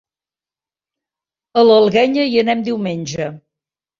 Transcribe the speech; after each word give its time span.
A 1.61 1.65
l'Alguenya 1.67 2.25
hi 2.29 2.41
anem 2.45 2.63
diumenge. 2.69 3.31